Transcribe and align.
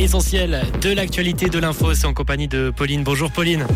l'essentiel 0.00 0.62
de 0.80 0.90
l'actualité 0.94 1.50
de 1.50 1.58
l'info, 1.58 1.92
c'est 1.92 2.06
en 2.06 2.14
compagnie 2.14 2.48
de 2.48 2.72
Pauline. 2.74 3.04
Bonjour 3.04 3.30
Pauline. 3.30 3.66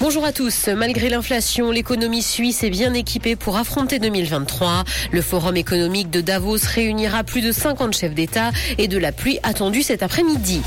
Bonjour 0.00 0.22
à 0.26 0.32
tous. 0.32 0.68
Malgré 0.68 1.08
l'inflation, 1.08 1.70
l'économie 1.70 2.22
suisse 2.22 2.62
est 2.62 2.68
bien 2.68 2.92
équipée 2.92 3.36
pour 3.36 3.56
affronter 3.56 3.98
2023. 4.00 4.84
Le 5.12 5.22
forum 5.22 5.56
économique 5.56 6.10
de 6.10 6.20
Davos 6.20 6.58
réunira 6.62 7.24
plus 7.24 7.40
de 7.40 7.50
50 7.50 7.96
chefs 7.96 8.14
d'État 8.14 8.50
et 8.76 8.86
de 8.86 8.98
la 8.98 9.12
pluie 9.12 9.38
attendue 9.42 9.82
cet 9.82 10.02
après-midi. 10.02 10.60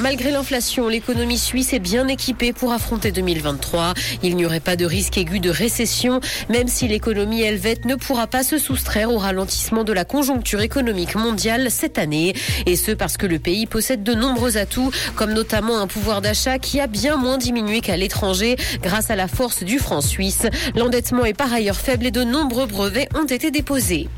Malgré 0.00 0.30
l'inflation, 0.30 0.88
l'économie 0.88 1.36
suisse 1.36 1.74
est 1.74 1.78
bien 1.78 2.08
équipée 2.08 2.54
pour 2.54 2.72
affronter 2.72 3.12
2023. 3.12 3.92
Il 4.22 4.34
n'y 4.34 4.46
aurait 4.46 4.58
pas 4.58 4.74
de 4.74 4.86
risque 4.86 5.18
aigu 5.18 5.40
de 5.40 5.50
récession, 5.50 6.20
même 6.48 6.68
si 6.68 6.88
l'économie 6.88 7.42
helvète 7.42 7.84
ne 7.84 7.96
pourra 7.96 8.26
pas 8.26 8.42
se 8.42 8.56
soustraire 8.56 9.10
au 9.10 9.18
ralentissement 9.18 9.84
de 9.84 9.92
la 9.92 10.06
conjoncture 10.06 10.62
économique 10.62 11.16
mondiale 11.16 11.70
cette 11.70 11.98
année. 11.98 12.34
Et 12.64 12.76
ce 12.76 12.92
parce 12.92 13.18
que 13.18 13.26
le 13.26 13.38
pays 13.38 13.66
possède 13.66 14.02
de 14.02 14.14
nombreux 14.14 14.56
atouts, 14.56 14.90
comme 15.16 15.34
notamment 15.34 15.78
un 15.78 15.86
pouvoir 15.86 16.22
d'achat 16.22 16.58
qui 16.58 16.80
a 16.80 16.86
bien 16.86 17.16
moins 17.18 17.36
diminué 17.36 17.82
qu'à 17.82 17.98
l'étranger 17.98 18.56
grâce 18.82 19.10
à 19.10 19.16
la 19.16 19.28
force 19.28 19.64
du 19.64 19.78
franc 19.78 20.00
suisse. 20.00 20.46
L'endettement 20.76 21.26
est 21.26 21.34
par 21.34 21.52
ailleurs 21.52 21.76
faible 21.76 22.06
et 22.06 22.10
de 22.10 22.24
nombreux 22.24 22.66
brevets 22.66 23.08
ont 23.14 23.26
été 23.26 23.50
déposés. 23.50 24.08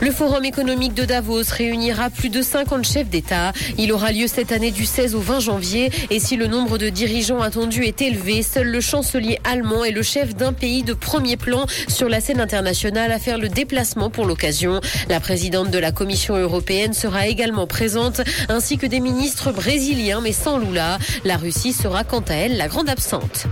Le 0.00 0.10
Forum 0.10 0.44
économique 0.44 0.94
de 0.94 1.04
Davos 1.04 1.42
réunira 1.50 2.10
plus 2.10 2.30
de 2.30 2.42
50 2.42 2.84
chefs 2.84 3.08
d'État. 3.08 3.52
Il 3.78 3.92
aura 3.92 4.10
lieu 4.10 4.26
cette 4.26 4.50
année 4.50 4.70
du 4.72 4.86
16 4.86 5.14
au 5.14 5.19
20 5.20 5.40
janvier. 5.40 5.90
Et 6.10 6.20
si 6.20 6.36
le 6.36 6.46
nombre 6.46 6.78
de 6.78 6.88
dirigeants 6.88 7.40
attendus 7.40 7.84
est 7.84 8.02
élevé, 8.02 8.42
seul 8.42 8.68
le 8.68 8.80
chancelier 8.80 9.38
allemand 9.44 9.84
est 9.84 9.90
le 9.90 10.02
chef 10.02 10.34
d'un 10.34 10.52
pays 10.52 10.82
de 10.82 10.94
premier 10.94 11.36
plan 11.36 11.66
sur 11.88 12.08
la 12.08 12.20
scène 12.20 12.40
internationale 12.40 13.12
à 13.12 13.18
faire 13.18 13.38
le 13.38 13.48
déplacement 13.48 14.10
pour 14.10 14.24
l'occasion. 14.24 14.80
La 15.08 15.20
présidente 15.20 15.70
de 15.70 15.78
la 15.78 15.92
Commission 15.92 16.36
européenne 16.36 16.92
sera 16.92 17.26
également 17.26 17.66
présente, 17.66 18.20
ainsi 18.48 18.78
que 18.78 18.86
des 18.86 19.00
ministres 19.00 19.52
brésiliens, 19.52 20.20
mais 20.20 20.32
sans 20.32 20.58
Lula. 20.58 20.98
La 21.24 21.36
Russie 21.36 21.72
sera 21.72 22.04
quant 22.04 22.24
à 22.28 22.34
elle 22.34 22.56
la 22.56 22.68
grande 22.68 22.88
absente. 22.88 23.46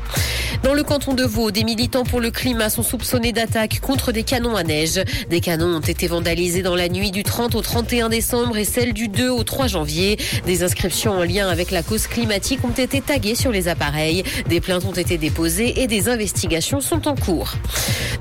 Dans 0.62 0.74
le 0.74 0.82
canton 0.82 1.14
de 1.14 1.24
Vaud, 1.24 1.50
des 1.50 1.64
militants 1.64 2.04
pour 2.04 2.20
le 2.20 2.30
climat 2.30 2.70
sont 2.70 2.82
soupçonnés 2.82 3.32
d'attaques 3.32 3.80
contre 3.80 4.12
des 4.12 4.22
canons 4.22 4.56
à 4.56 4.64
neige. 4.64 5.00
Des 5.30 5.40
canons 5.40 5.76
ont 5.76 5.80
été 5.80 6.06
vandalisés 6.06 6.62
dans 6.62 6.76
la 6.76 6.88
nuit 6.88 7.10
du 7.10 7.22
30 7.22 7.54
au 7.54 7.62
31 7.62 8.08
décembre 8.08 8.56
et 8.56 8.64
celle 8.64 8.92
du 8.92 9.08
2 9.08 9.28
au 9.28 9.44
3 9.44 9.66
janvier. 9.66 10.18
Des 10.46 10.62
inscriptions 10.62 11.12
en 11.12 11.24
lien 11.24 11.48
avec 11.48 11.57
la 11.70 11.82
cause 11.82 12.06
climatique 12.06 12.64
ont 12.64 12.70
été 12.70 13.00
taguées 13.00 13.34
sur 13.34 13.50
les 13.50 13.68
appareils. 13.68 14.22
Des 14.48 14.60
plaintes 14.60 14.84
ont 14.84 14.92
été 14.92 15.18
déposées 15.18 15.82
et 15.82 15.86
des 15.86 16.08
investigations 16.08 16.80
sont 16.80 17.08
en 17.08 17.14
cours. 17.14 17.54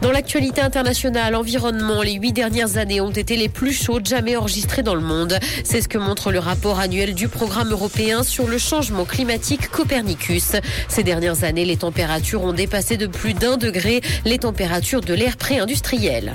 Dans 0.02 0.12
l'actualité 0.12 0.62
internationale, 0.62 1.36
environnement, 1.36 2.02
les 2.02 2.14
huit 2.14 2.34
dernières 2.34 2.78
années 2.78 3.02
ont 3.02 3.12
été 3.12 3.36
les 3.36 3.50
plus 3.50 3.74
chaudes 3.74 4.08
jamais 4.08 4.36
enregistrées 4.36 4.84
dans 4.84 4.96
le 4.96 5.02
monde. 5.02 5.40
C'est 5.64 5.82
ce 5.82 5.88
que 5.88 5.98
montre 5.98 6.32
le 6.32 6.40
rapport 6.40 6.80
annuel 6.80 7.14
du 7.14 7.28
programme 7.28 7.72
européen 7.72 8.24
sur 8.24 8.48
le 8.48 8.58
changement 8.58 9.06
climatique 9.06 9.70
Copernicus. 9.70 10.54
Ces 10.88 11.04
dernières 11.04 11.44
années, 11.44 11.66
les 11.66 11.78
températures 11.78 12.44
ont 12.44 12.54
dépassé 12.54 12.98
de 12.98 13.08
plus 13.08 13.34
d'un 13.34 13.58
degré 13.58 14.02
les 14.26 14.38
températures 14.38 15.02
de 15.02 15.14
l'ère 15.14 15.38
pré-industriel. 15.38 16.34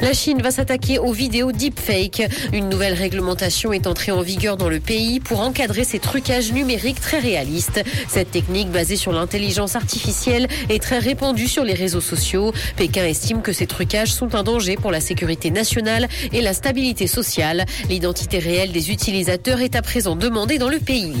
La 0.00 0.12
Chine 0.12 0.42
va 0.42 0.50
s'attaquer 0.50 0.98
aux 0.98 1.12
vidéos 1.12 1.52
deepfake. 1.52 2.22
Une 2.52 2.68
nouvelle 2.68 2.94
réglementation 2.94 3.72
est 3.72 3.86
entrée 3.86 4.12
en 4.12 4.22
vigueur 4.22 4.56
dans 4.56 4.68
le 4.68 4.80
pays 4.80 5.20
pour 5.20 5.40
encadrer 5.40 5.84
ces 5.84 5.98
trucages 6.24 6.52
numériques 6.52 7.02
très 7.02 7.18
réalistes. 7.18 7.82
Cette 8.08 8.30
technique 8.30 8.70
basée 8.70 8.96
sur 8.96 9.12
l'intelligence 9.12 9.76
artificielle 9.76 10.48
est 10.70 10.82
très 10.82 10.98
répandue 10.98 11.48
sur 11.48 11.64
les 11.64 11.74
réseaux 11.74 12.00
sociaux. 12.00 12.54
Pékin 12.76 13.04
estime 13.04 13.42
que 13.42 13.52
ces 13.52 13.66
trucages 13.66 14.10
sont 14.10 14.34
un 14.34 14.42
danger 14.42 14.76
pour 14.76 14.90
la 14.90 15.02
sécurité 15.02 15.50
nationale 15.50 16.08
et 16.32 16.40
la 16.40 16.54
stabilité 16.54 17.06
sociale. 17.06 17.66
L'identité 17.90 18.38
réelle 18.38 18.72
des 18.72 18.90
utilisateurs 18.90 19.60
est 19.60 19.76
à 19.76 19.82
présent 19.82 20.16
demandée 20.16 20.56
dans 20.56 20.70
le 20.70 20.78
pays. 20.78 21.12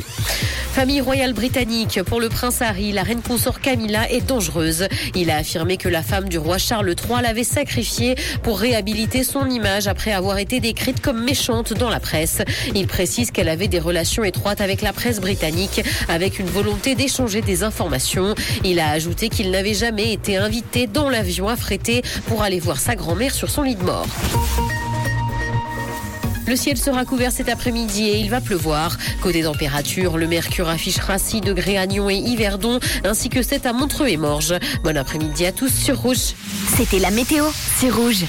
Famille 0.74 1.00
royale 1.00 1.34
britannique, 1.34 2.02
pour 2.02 2.18
le 2.18 2.28
prince 2.28 2.60
Harry, 2.60 2.90
la 2.90 3.04
reine 3.04 3.22
consort 3.22 3.60
Camilla 3.60 4.10
est 4.10 4.26
dangereuse. 4.26 4.88
Il 5.14 5.30
a 5.30 5.36
affirmé 5.36 5.76
que 5.76 5.88
la 5.88 6.02
femme 6.02 6.28
du 6.28 6.36
roi 6.36 6.58
Charles 6.58 6.88
III 6.88 7.22
l'avait 7.22 7.44
sacrifiée 7.44 8.16
pour 8.42 8.58
réhabiliter 8.58 9.22
son 9.22 9.48
image 9.48 9.86
après 9.86 10.10
avoir 10.10 10.38
été 10.38 10.58
décrite 10.58 11.00
comme 11.00 11.22
méchante 11.22 11.74
dans 11.74 11.90
la 11.90 12.00
presse. 12.00 12.42
Il 12.74 12.88
précise 12.88 13.30
qu'elle 13.30 13.50
avait 13.50 13.68
des 13.68 13.78
relations 13.78 14.24
étroites 14.24 14.60
avec 14.60 14.82
la 14.82 14.92
presse 14.94 15.20
britannique 15.20 15.82
avec 16.08 16.38
une 16.38 16.46
volonté 16.46 16.94
d'échanger 16.94 17.42
des 17.42 17.62
informations. 17.62 18.34
Il 18.64 18.80
a 18.80 18.90
ajouté 18.90 19.28
qu'il 19.28 19.50
n'avait 19.50 19.74
jamais 19.74 20.12
été 20.12 20.36
invité 20.36 20.86
dans 20.86 21.10
l'avion 21.10 21.48
affrété 21.48 22.02
pour 22.26 22.42
aller 22.42 22.60
voir 22.60 22.78
sa 22.78 22.94
grand-mère 22.94 23.34
sur 23.34 23.50
son 23.50 23.62
lit 23.62 23.76
de 23.76 23.84
mort. 23.84 24.06
Le 26.46 26.56
ciel 26.56 26.76
sera 26.76 27.06
couvert 27.06 27.32
cet 27.32 27.48
après-midi 27.48 28.04
et 28.04 28.18
il 28.18 28.28
va 28.28 28.40
pleuvoir. 28.40 28.98
Côté 29.22 29.42
température, 29.42 30.18
le 30.18 30.26
mercure 30.26 30.68
affichera 30.68 31.18
6 31.18 31.40
degrés 31.40 31.78
à 31.78 31.86
Nyon 31.86 32.10
et 32.10 32.16
Yverdon, 32.16 32.80
ainsi 33.02 33.30
que 33.30 33.42
7 33.42 33.64
à 33.64 33.72
Montreux 33.72 34.08
et 34.08 34.18
Morges. 34.18 34.54
Bon 34.82 34.96
après-midi 34.96 35.46
à 35.46 35.52
tous 35.52 35.72
sur 35.72 35.98
Rouge. 35.98 36.34
C'était 36.76 36.98
la 36.98 37.10
météo, 37.10 37.46
c'est 37.78 37.88
Rouge. 37.88 38.22